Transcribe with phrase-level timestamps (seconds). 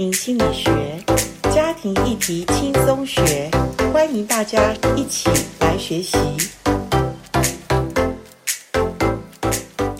[0.00, 1.04] 心理学，
[1.52, 3.50] 家庭议题轻松学，
[3.92, 5.28] 欢迎大家一起
[5.60, 6.16] 来学习。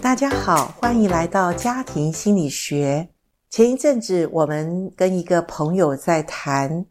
[0.00, 3.10] 大家好，欢迎来到家庭心理学。
[3.50, 6.86] 前一阵子，我们跟一个朋友在谈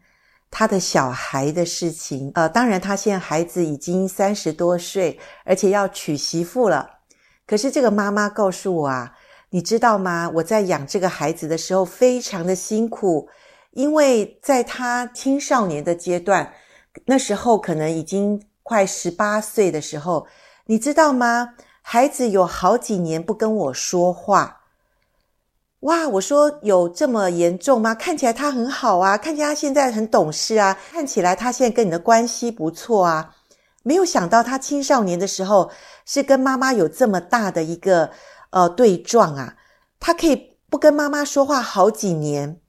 [0.52, 2.32] 他的小孩的事情。
[2.36, 6.88] 呃，当然，他现在孩子已经三十多岁，而且要娶媳妇了。
[7.48, 9.12] 可是这个妈妈告诉我啊，
[9.52, 10.30] 你知道吗？
[10.36, 13.28] 我在养这个孩子的时候非常的辛苦，
[13.72, 16.54] 因为在他青少年的阶段，
[17.06, 20.28] 那时候可能已经快十八岁的时候，
[20.68, 21.56] 你知道吗？
[21.82, 24.62] 孩子有好几年不跟我说话。
[25.80, 27.96] 哇，我说有这么严重吗？
[27.96, 33.36] 看起来他很好啊，看起来他现在很懂事啊，看起来他现在跟你的关系不错啊。
[33.82, 35.72] 没有想到他青少年的时候
[36.06, 38.12] 是跟妈妈有这么大的一个。
[38.52, 39.56] 呃，对撞啊，
[40.00, 42.60] 他可以不跟妈妈说话好几年，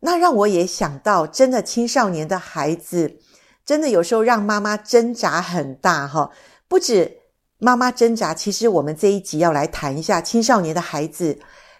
[0.00, 3.18] 那让我也想到，真的青少年的孩子，
[3.64, 6.30] 真的有时候让妈妈挣扎很大哈。
[6.68, 7.18] 不止
[7.58, 11.38] 妈妈挣扎，其实我们这一集要来谈一下青少年的孩子，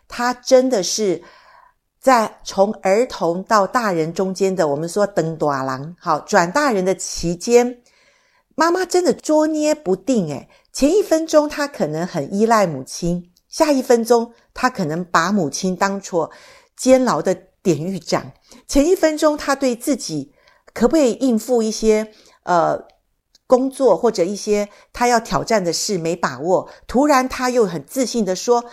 [0.08, 1.22] 他真的是
[2.00, 7.82] 在从儿童到大人中间的，我们说转大人，好，转大人的期间，
[8.56, 16.30] 妈妈真的捉捏不定诶前一分钟他可能很依赖母亲，下一分钟他可能把母亲当作
[16.74, 18.32] 监牢的典狱长。
[18.66, 20.32] 前一分钟他对自己
[20.72, 22.10] 可不可以应付一些
[22.44, 22.86] 呃
[23.46, 28.64] 工作或者一些他要挑战的事没把握，突然他又很自信地说：“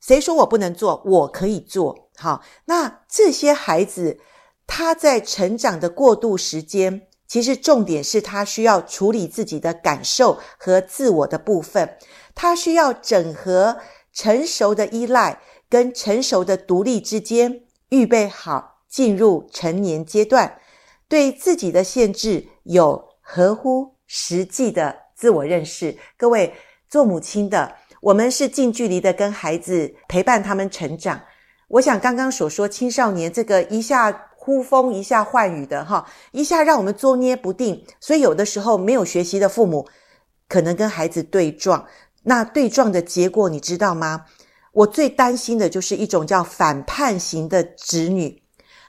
[0.00, 1.02] 谁说我不能做？
[1.06, 4.18] 我可以做。”好，那这些孩子
[4.66, 7.08] 他在成长的过渡时间。
[7.34, 11.98] 其实重点是他需要处理自己的感受和自我的部分，
[12.32, 13.76] 他需要整合
[14.12, 20.60] 成熟的依赖跟成熟的独立之间，预备好进入成年阶段，
[21.08, 25.98] 对自己的限制有合乎实际的自我认识。
[26.16, 26.54] 各位
[26.88, 31.20] 做母亲的，我们是近距离的跟孩子陪伴他们成长。
[31.66, 34.30] 我想刚刚所说青少年这个一下。
[34.44, 39.88] 呼风一下唤雨的哈，一下让我们捉捏不定，所以有的时候没有学习的父母
[40.50, 41.86] 可能跟孩子对撞，
[42.24, 44.26] 那对撞的结果你知道吗？
[44.72, 48.42] 我最担心的就是一种叫反叛型的子女，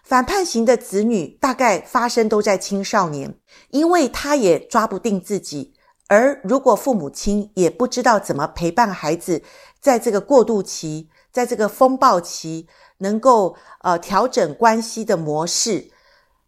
[0.04, 3.34] 反叛型的子女大概发生都在青少年，
[3.70, 5.74] 因为他也抓不定自己，
[6.10, 9.42] 而如果父母亲也不知道怎么陪伴孩子，
[9.80, 12.68] 在这个过渡期，在这个风暴期。
[12.97, 15.91] 能够呃调整关系的模式，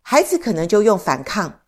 [0.02, 1.62] 孩子可能就用反抗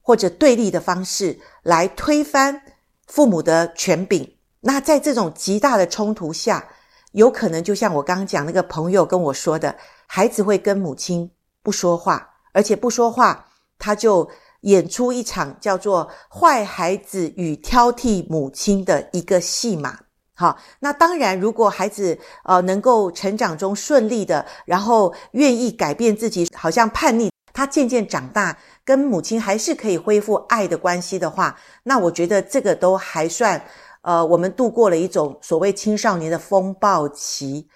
[0.00, 2.62] 或者对立的方式来推翻
[3.06, 4.36] 父母的权柄。
[4.60, 6.68] 那在这种极大的冲突下，
[7.12, 9.76] 有可能就像我刚刚讲那个朋友跟我说的，
[10.06, 11.30] 孩子会跟母亲
[11.62, 13.46] 不说话，而且不说话，
[13.78, 20.03] 他就演出一场叫做“坏孩子与挑剔母亲”的一个戏码。
[20.36, 33.64] 好，那当然，如果孩子呃能够成长中顺利的，然后愿意改变自己，好像叛逆，他渐渐长大，跟母亲还是可以恢复爱的关系的话，那我觉得这个都还算，
[34.02, 37.68] 呃，我们度过了一种所谓青少年的风暴期。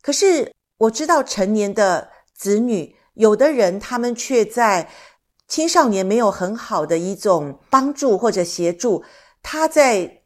[0.00, 4.88] 可是我知道成年的子女，有的人他们却在
[5.48, 9.02] 青少年没有很好的一种帮助或者协助，
[9.42, 10.20] 他在。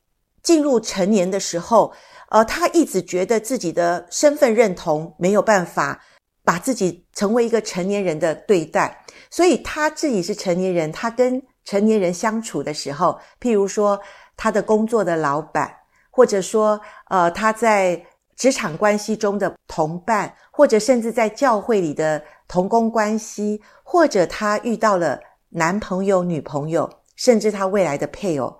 [0.49, 1.93] 进入成年的时候，
[2.31, 6.03] 呃，他一直觉得自己的身份认同没有办法
[6.43, 14.01] 把自己成为一个成年人的对待，所以他自己是成年人，他跟成年人相处的时候，譬如说
[14.39, 15.71] 他的工作的老板，
[16.11, 18.03] 或者说呃他在
[18.35, 25.21] 职场关系中的同伴，或者甚至在教会里的同工关系，或者他遇到了
[25.51, 28.59] 男朋友、女朋友，甚至他未来的配偶。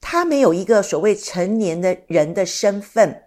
[0.00, 3.24] 他没有一个所谓成年的人的身份，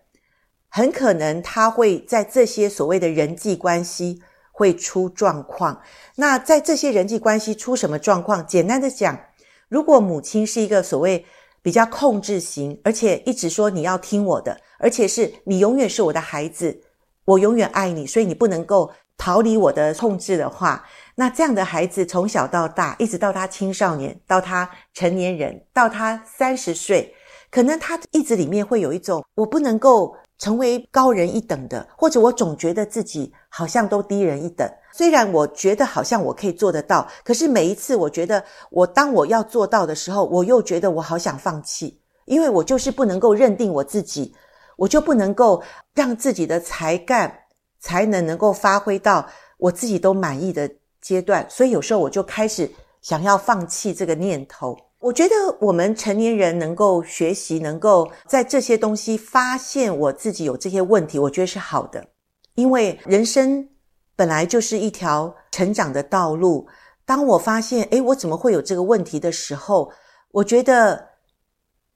[0.69, 4.21] 很可能他会在这些所谓的人际关系
[4.51, 5.81] 会出状况。
[6.15, 8.45] 那在这些人际关系出什么状况？
[8.45, 9.19] 简单的讲，
[9.68, 11.25] 如果母亲是一个所谓
[11.62, 16.81] 比较控制型，而且一直说你要听我的，而且是你永远是我的孩子，
[17.25, 20.83] 我永远爱你，所以你不能够逃离我的控制的话。
[21.16, 27.13] 那这样的孩子从小到大，一直到他青少年，到他成年人，到他三十岁，
[27.50, 34.68] 可能他一直里面会有一种我不能够成为高人一等的，或者我总觉得自己好像都低人一等。
[34.94, 44.34] 虽然我觉得好像我可以做得到，可是每一次我觉得我当我要做到的时候，我又觉得我好想放弃，因为我就是不能够认定我自己，
[44.78, 45.62] 我就不能够
[45.94, 47.40] 让自己的才干
[47.80, 49.28] 才能能够发挥到。
[49.58, 50.68] 我自己都满意的
[51.01, 52.71] 阶段，所以有时候我就开始
[53.01, 54.77] 想要放弃这个念头。
[55.00, 62.06] 我觉得我们成年人能够学习，能够在这些东西发现我自己有这些问题，我觉得是好的，
[62.53, 63.68] 因为人生
[64.15, 66.68] 本来就是一条成长的道路。
[67.03, 69.92] 当我发现，诶，我怎么会有这个问题的时候，
[70.30, 71.09] 我觉得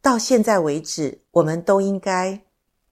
[0.02, 2.42] 到现在为止，我们都应该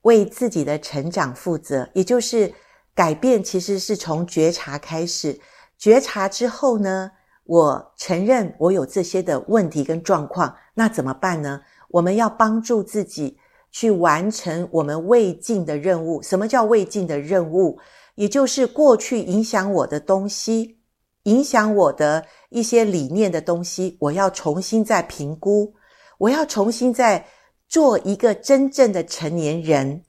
[0.04, 2.54] 为自己的成长负责，也就是
[2.94, 5.40] 改变其实是从觉察开始。
[5.84, 7.12] 觉察之后呢，
[7.44, 11.60] 我承认我有这些的问题跟状况，那怎么办呢？
[11.90, 13.38] 我们要帮助自己
[13.70, 16.22] 去完成我们未尽的任务。
[16.22, 17.80] 什么叫未尽的任务？
[18.16, 20.80] 也就是过去影响我的东西。
[21.24, 25.74] 影响我的一些理念的东西，我要重新再评估，
[26.18, 27.26] 我要重新再
[27.68, 30.06] 做一个真正的成年人。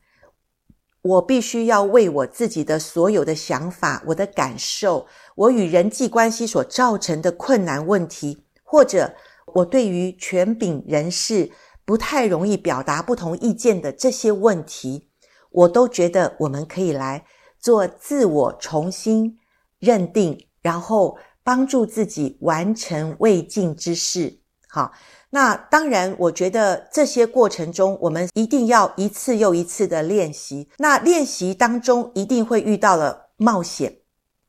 [1.02, 9.14] 我必须要为我自己的所有的想法、我的感受、我与人际关系所造成的困难问题，或者
[9.54, 11.50] 我对于权柄人士
[11.84, 15.08] 不太容易表达不同意见的这些问题，
[15.50, 17.24] 我都觉得我们可以来
[17.58, 19.38] 做自我重新
[19.78, 20.46] 认定。
[20.64, 24.40] 然后帮助自己完成未尽之事。
[24.66, 24.92] 好，
[25.28, 30.70] 那当然，我觉得这些过程中，我们一定要一次又一次的练习。
[30.78, 33.98] 那练习当中一定会遇到了冒险，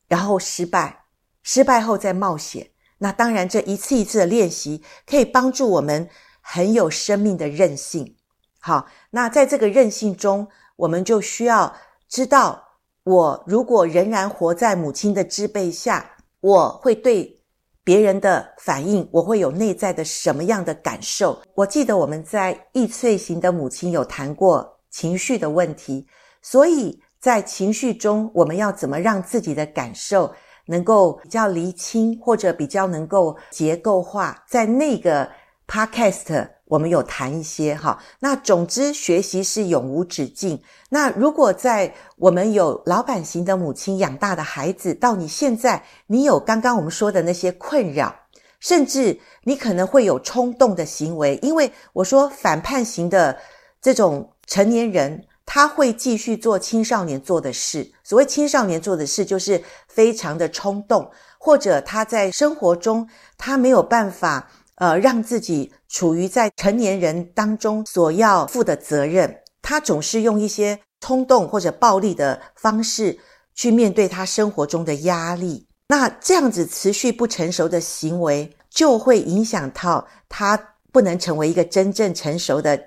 [0.08, 1.04] 然后失败，
[1.42, 2.70] 失败后再冒险。
[2.98, 6.08] 那当然，这一次一次的练习可以帮助我们
[6.40, 8.16] 很有生命的韧性。
[8.60, 11.76] 好，那在这个韧性中，我们就需要
[12.08, 12.62] 知道。
[13.04, 17.40] 我如果仍然活在母亲的支配下，我会对
[17.84, 21.40] 别人的反应，我会有内在的什么样的感受？
[21.54, 26.08] 我记得我们在易碎型的母亲有谈过情绪的问题，
[26.42, 30.32] 所以在情绪中，我们要怎么让自己的感受
[30.66, 34.44] 能够比较厘清，或者比较能够结构化？
[34.46, 35.28] 在那个
[35.66, 36.50] podcast。
[36.66, 40.60] 我们有谈一些哈，那总之学习是永无止境。
[40.90, 48.14] 那如果在我们有老板型的母亲养大的孩子，到你现在，你有刚刚我们说的那些困扰，
[48.60, 53.36] 甚至你可能会有冲动的行为，因为我说反叛型的
[53.80, 57.90] 这种成年人，他会继续做青少年做的事。
[58.04, 63.08] 所谓青少年做的事，就是非常的冲动，或者他在生活中
[63.38, 64.50] 他没有办法。
[64.78, 73.18] 呃，让自己处于在成年人当中所要负的责任，他总是用一些冲动或者暴力的方式
[73.54, 75.66] 去面对他生活中的压力。
[75.88, 80.62] 那这样子持续不成熟的行为，就会影响到他
[80.92, 82.78] 不能成为一个真正成熟的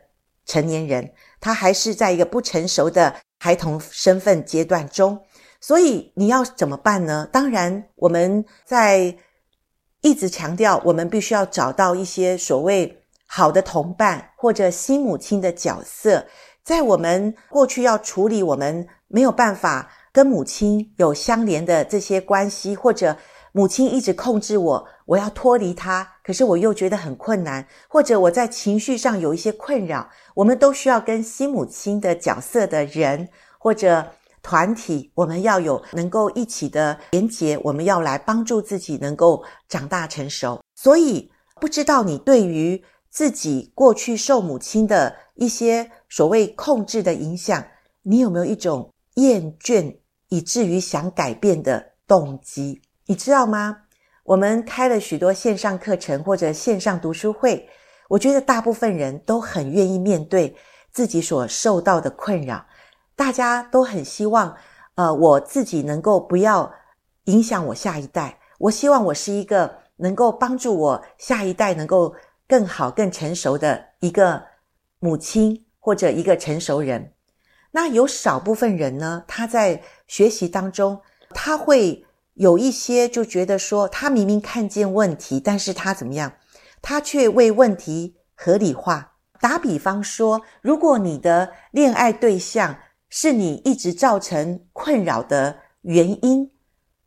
[0.46, 5.20] 成年人，他还是在一个不成熟的孩童身份阶段中。
[5.62, 7.28] 所以你要怎么办呢？
[7.32, 9.18] 当然，我们在。
[10.02, 16.26] 一直强调，我们必须要找到一些所谓好的同伴或者新母亲的角色，
[16.64, 23.18] 在我们过去要处理我们没有办法跟母亲有相连的这些关系，或者
[23.52, 34.12] 母亲一直控制我，我要脱离她，可是我又觉得很困难，或者我在情绪上有一些困扰，我们都需要跟新母亲的角色的人或者。
[34.42, 40.62] 团体，我们要有能够一起的连结，我们要来帮助自己能够长大成熟。
[40.76, 47.62] 所以，不知道你对于自己过去受母亲的一些所谓控制的影响，
[48.04, 49.98] 你有没有一种厌倦
[50.30, 52.82] 以至于想改变的动机？
[53.08, 53.76] 你知道吗？
[54.30, 57.68] 我们开了许多线上课程或者线上读书会，
[58.10, 60.56] 我觉得大部分人都很愿意面对
[60.92, 62.64] 自己所受到的困扰。
[63.16, 64.56] 大家都很希望，
[64.94, 66.72] 呃，我自己能够不要
[67.24, 68.38] 影响我下一代。
[68.60, 72.14] 我希望我是一个能够帮助我下一代能够
[72.48, 74.44] 更好、更成熟的一个
[75.00, 77.14] 母亲或者一个成熟人。
[77.72, 82.06] 那有少部分人呢，他在学习当中，他会
[82.40, 86.32] 有一些就觉得说，他明明看见问题，但是他怎么样？
[86.82, 89.12] 他却为问题合理化。
[89.42, 92.78] 打比方说，如果你的恋爱对象，
[93.10, 96.50] 是你一直造成困扰的原因，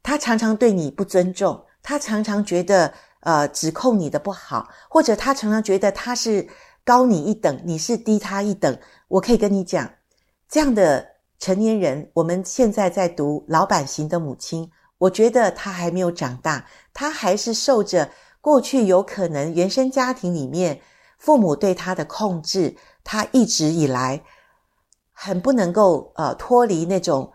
[0.02, 6.46] 他常常对你不尊重，他常常觉得呃指控你的不好，或者他常常觉得他是
[6.84, 8.78] 高你一等，你是低他一等。
[9.08, 9.90] 我可以跟你讲，
[10.46, 11.06] 这样的
[11.38, 14.70] 成年人，我们现在在读老板型的母亲，
[15.02, 20.80] 我觉得他还没有长大，他还是受着过去有可能原生家庭里面
[21.18, 24.22] 父母对他的控制，他一直以来。
[25.24, 27.32] 很不能够呃脱离那种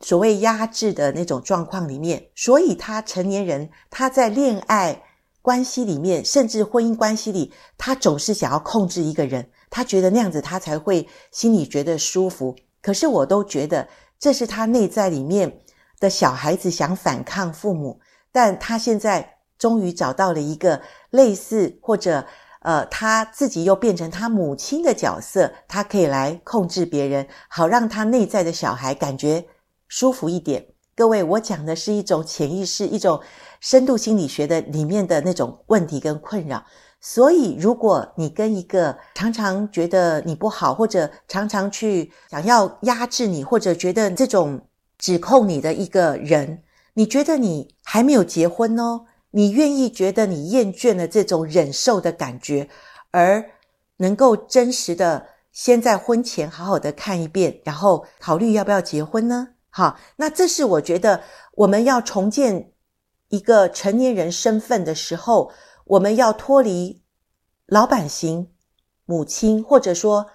[0.00, 5.02] 所谓压制的那种状况里面，所以他成年人他在恋爱
[5.42, 12.56] 关系里面，甚至婚姻关系里，他总是想要控制一个人，他觉得那样子他才会心里觉得舒服。
[12.80, 13.86] 可是我都觉得
[14.18, 15.60] 这是他内在里面
[16.00, 18.00] 的小孩子想反抗父母，
[18.32, 22.26] 但他现在终于找到了一个类似或者
[22.60, 29.46] 呃他自己又变成他母亲的角色，他可以来控制别人，好让他内在的小孩感觉。
[29.90, 33.18] 舒服一点，各位，我讲的是一种潜意识，一种
[33.58, 36.62] 深度心理学的里面的那种问题跟困扰。
[37.00, 44.60] 所以，如果你跟一个常常觉得你不好，或者常常去想要压制你，或者觉得这种
[44.98, 46.62] 指控你的一个人，
[46.94, 52.68] 你觉得你还没有结婚哦，你愿意觉得你厌倦了这种忍受的感觉，
[53.12, 53.50] 而
[53.98, 59.48] 能够真实的先在婚前好好的看一遍，然后考虑要不要结婚呢？
[59.70, 61.22] 好，那这是我觉得
[61.54, 62.72] 我们要重建
[63.28, 65.52] 一个成年人身份的时候，
[65.84, 67.02] 我们要脱离
[67.66, 68.50] 老板型
[69.04, 70.26] 母亲，或者说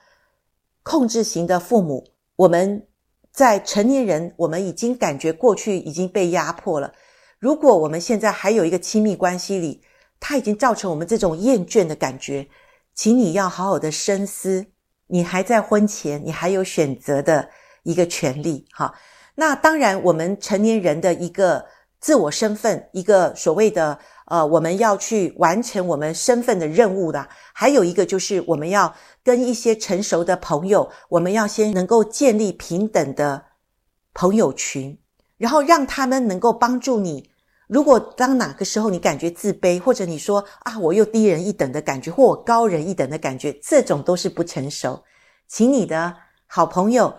[0.84, 2.08] 控制型的父母。
[2.38, 2.88] 我们
[3.34, 6.94] 在成年人，我们已经感觉过去已经被压迫了。
[7.40, 9.82] 如果我们现在还有一个亲密关系里，
[10.20, 12.48] 它已经造成我们这种厌倦的感觉，
[12.94, 14.68] 请你要好好的深思。
[15.08, 17.50] 你还在婚前，你还有选择的
[17.84, 18.94] 一个权利，哈。
[19.36, 21.66] 那当然，我们成年人的一个
[22.00, 27.28] 自我身份，一个所谓的呃，我们要去完成我们身份的任务的。
[27.54, 33.44] 还有一个就是，我们要跟一些成熟的朋友，我们要先能够建立平等的
[34.14, 34.98] 朋友群，
[35.38, 37.30] 然后让他们能够帮助你。
[37.68, 45.04] 如果当哪个时候你感觉自卑，或者你说啊，我又低人一等的感觉，或我高人一等的感觉，这种都是不成熟。
[45.48, 46.16] 请你的
[46.48, 47.16] 好朋友。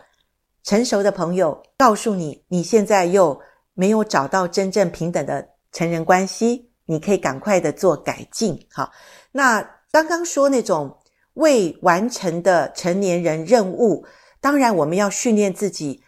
[0.67, 3.39] 成熟的朋友告诉你，你现在又
[3.75, 8.67] 没有找到真正平等的成人关系，你可以赶快的做改进。
[8.71, 8.91] 好，
[9.33, 10.99] 那刚刚说那种
[11.35, 14.07] 未完成的成年人任务，
[14.41, 16.03] 当然我们要训练自己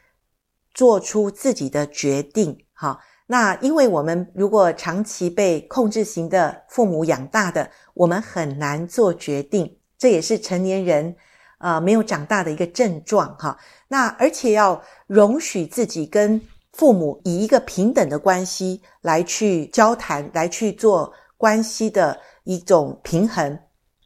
[0.75, 2.65] 做出自己的决定。
[2.73, 11.17] 好，那因为我们如果长期被控制型的父母养大的，我们很难做决定，这也是成年人。
[11.59, 13.59] 呃，没有长大的一个症状哈。
[13.89, 16.39] 那而且要容许自己跟
[16.77, 23.59] 父母以一个平等的关系来去交谈，来去做关系的一种平衡。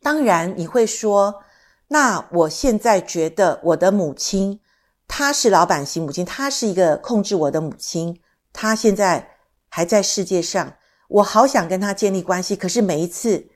[0.03, 1.43] 当然你会说，
[1.89, 4.61] 那我现在觉得我的母亲
[5.09, 8.21] 她是老板型母亲，她是一个控制我的母亲，
[8.53, 9.31] 她现在
[9.69, 10.75] 还在世界上，
[11.09, 13.49] 我好想跟她建立关系，可是每一次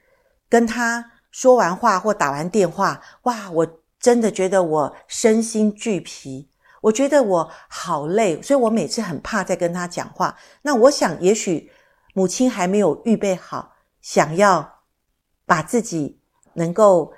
[0.49, 3.69] 跟她说完话或打完电话，哇，我。
[4.01, 6.51] 真的觉得我身心俱疲，
[6.85, 10.37] 我觉得我好累，所以我每次很怕再跟他讲话。
[10.61, 11.71] 那我想，也许
[12.13, 13.73] 母亲还没有预备好，
[14.03, 14.81] 想要
[15.47, 16.21] 把自己
[16.53, 17.15] 能够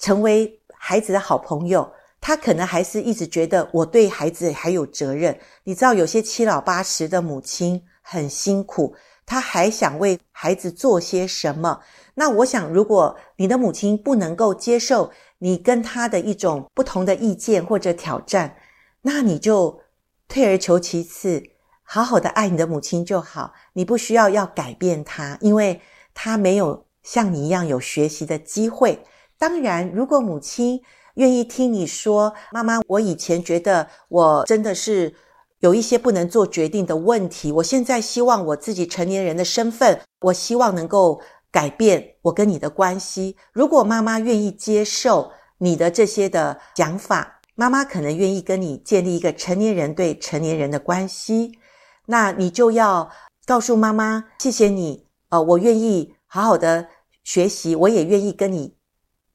[0.00, 5.38] 成为孩子的好朋友，他可能还是一直觉得我对孩子还有责任。
[5.62, 11.80] 你知道，有些七老八十的母亲很辛苦，他还想为孩子做些什么。
[12.14, 18.56] 那我想，如果你的母亲不能够接受，你跟他的一种不同的意见或者挑战，
[19.02, 19.80] 那你就
[20.28, 21.42] 退而求其次，
[21.82, 23.52] 好好的爱你的母亲就好。
[23.72, 25.80] 你不需要要改变她，因为
[26.14, 29.02] 她没有像你一样有学习的机会。
[29.38, 30.82] 当然，如果母亲
[31.14, 35.14] 愿意听你说，妈妈，我以前觉得我真的是
[35.60, 41.20] 有一些不能做决定的问题，我现在希望我自己成年人的身份，我希望能够。
[41.52, 43.36] 改变我跟你的关系。
[43.52, 51.58] 如果妈妈愿意接受你的这些的讲法，妈妈可能愿意跟你建立一个成年人对成年人的关系。
[52.06, 53.10] 那你就要
[53.44, 56.88] 告诉妈妈，谢谢你，呃，我愿意好好的
[57.22, 58.78] 学习，我也愿意跟你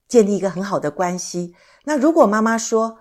[0.08, 1.53] 建立一个很好的关系。
[1.84, 2.98] 那如果妈妈说，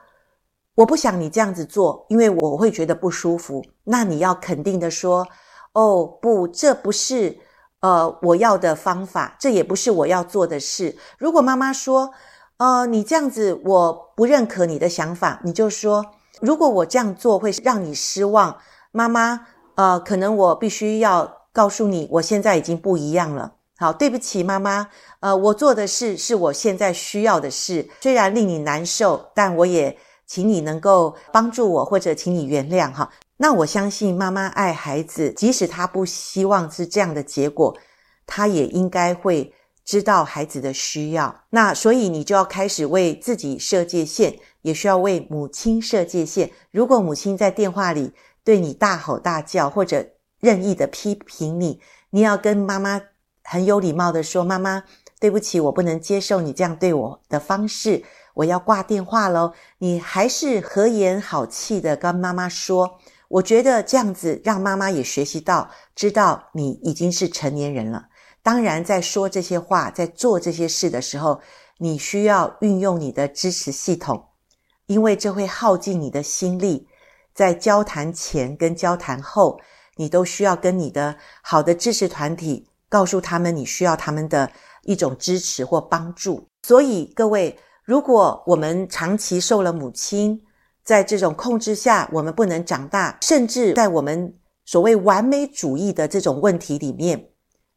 [0.74, 5.26] 我不想你这样子做，因为我会觉得不舒服，那你要肯定的说，
[5.72, 7.38] 哦，不，这不是。
[7.80, 10.96] 呃，我要的方法，这也不是我要做的事。
[11.18, 12.12] 如果妈妈说，
[12.58, 16.04] 呃，你这样子我不认可你的想法，你就说，
[16.40, 18.56] 如果我这样做会让你失望，
[18.92, 23.54] 妈妈，呃，可能我必须要告诉你，我现在已经不一样了。
[23.76, 33.10] 好，对不起，妈妈，呃，我做的事是我现在需要的事，虽然令你难受，但我也请你能够帮助我，或者请你原谅哈。
[33.38, 37.76] 那我相信妈妈爱孩子，即使她不希望是这样的结果，
[38.24, 39.52] 她也应该会
[39.84, 41.44] 知道孩子的需要。
[41.50, 46.50] 那所以你就要开始为自己设界限，也需要为母亲设界限。
[46.70, 48.12] 如果母亲在电话里
[48.42, 50.06] 对你大吼大叫，或者
[50.40, 53.00] 任意的批评你，你要跟妈妈
[53.42, 54.84] 很有礼貌的说：“妈妈，
[55.20, 58.02] 对不起，我不能接受你这样对我的方式，
[58.34, 62.98] 我要挂电话喽。”你还是和颜好气的跟妈妈说。
[63.28, 68.06] 我觉得这样子让妈妈也学习到，知道你已经是成年人了。
[68.44, 71.40] 当然，在说这些话，在做这些事的时候，
[71.78, 74.22] 你需要运用你的支持系统，
[74.86, 76.86] 因为这会耗尽你的心力。
[77.32, 79.58] 在交谈前跟交谈后，
[79.96, 86.46] 你都需要跟你的好的支持团体告诉他们你需要他们的一种支持或帮助。
[86.64, 90.38] 所以，各位，如果我们长期受了母亲
[90.84, 94.34] 在这种控制下，我们不能长大，甚至在我们
[94.66, 97.30] 所谓完美主义的这种问题里面，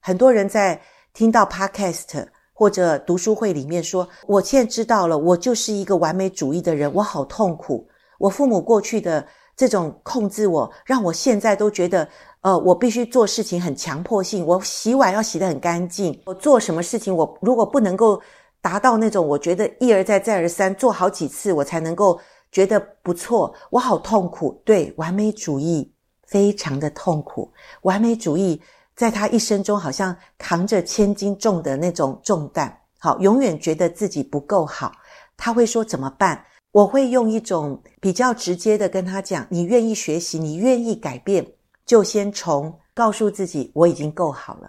[0.08, 0.80] 很多人在
[1.12, 7.86] 听到 Podcast 或者读书会里面说：“我现在知道了，我就是一个完美主义的人，我好痛苦，
[8.18, 12.08] 我父母过去的。”这种控制我，让我现在都觉得，
[12.42, 14.46] 呃，我必须做事情很强迫性。
[14.46, 18.22] 我洗碗要洗得很干净，我做什么事情，我如果不能够
[18.62, 22.18] 达到那种，我觉得一而再再而三做好几次，我才能够
[22.52, 24.62] 觉得不错，我好痛苦。
[24.64, 25.92] 对，完美主义
[26.28, 27.52] 非常的痛苦。
[27.82, 28.62] 完美主义
[28.98, 34.92] 在他一生中好像扛着千斤重的那种重担，好，永远觉得自己不够好。
[35.38, 36.44] 他会说怎么办？
[36.72, 41.46] 我会用一种比较直接的跟他讲：你愿意学习，你愿意改变，
[41.86, 44.68] 就先从告诉自己我已经够好了。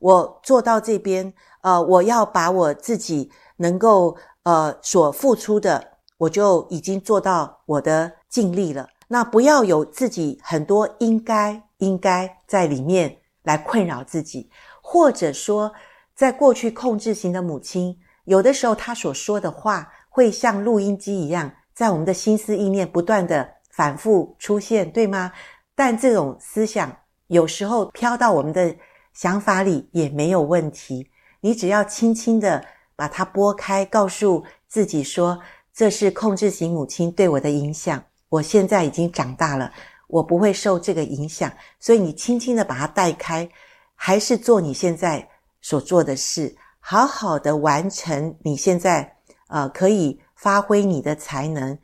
[0.00, 8.88] 我做到这边，呃，我要把我自己能够呃所付出的，我就已经做到我的尽力了。
[9.06, 15.72] 那不要有自己很多应该应该在里面来困扰自己，或者说，
[16.14, 19.92] 在过去控制型的母亲，有的时候她所说的话。
[20.14, 25.32] 会像录音机一样，在我们的心思意念不断的反复出现，对吗？
[25.74, 26.94] 但这种思想
[27.28, 28.76] 有时候飘到我们的
[29.14, 31.10] 想法里也没有问题。
[31.40, 32.62] 你只要轻轻的
[32.94, 35.40] 把它拨开，告诉自己说
[35.72, 38.04] ：“这是控制型母亲对我的影响。
[38.28, 39.72] 我现在已经长大了，
[40.12, 43.48] 我不会受这个影响。”所以你轻轻的把它带开，
[43.96, 45.26] 还是做你现在
[45.60, 49.16] 所做的事，好好的完成你现在。
[49.54, 51.78] 呃，可以发挥你的才能，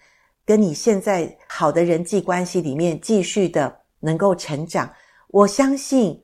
[0.47, 4.91] 跟你现在好的人际关系里面继续的能够成长。
[5.29, 6.19] 我相信，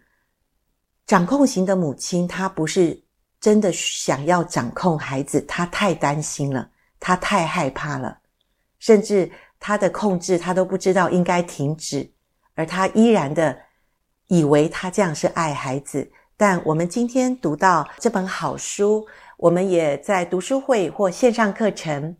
[1.05, 2.99] 掌控型的母亲她不是
[3.39, 8.19] 真的想要掌控孩子，她太担心了，她太害怕了，
[8.79, 9.31] 甚至
[9.67, 12.13] 他的控制他都不知道应该停止，
[12.55, 13.59] 而他依然的
[14.27, 16.13] 以为他这样是爱孩子。
[16.37, 19.07] 但我们今天读到这本好书。
[19.39, 22.15] 我们也在读书会或线上课程，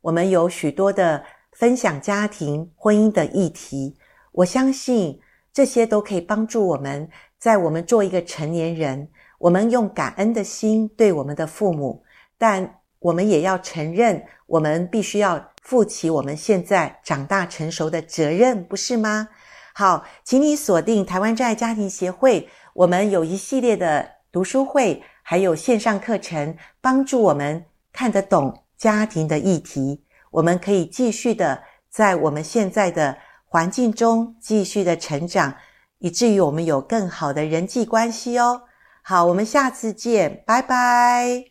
[0.00, 3.96] 我们有许多的分享家庭婚姻的议题。
[4.32, 5.20] 我相信
[5.52, 12.02] 这些都可以帮助我们，在我们做一个成年人，我们用感恩的心对我们的父母，
[12.36, 19.28] 但我们也要承认，我们必须要负起我们现在长大成熟的责任，不是吗？
[19.74, 25.02] 好，请你锁定台湾真爱家庭协会，我们有一系列的读书会。
[25.22, 30.04] 还有线上课程，帮助我们看得懂家庭的议题。
[30.32, 35.54] 我们可以继续的在我们现在的环境中继续的成长，
[35.98, 38.62] 以至于我们有更好的人际关系哦。
[39.02, 41.49] 好，我们下次见，拜拜。